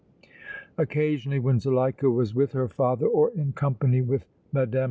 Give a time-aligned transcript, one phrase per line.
[0.79, 4.73] Occasionally, when Zuleika was with her father or in company with Mme.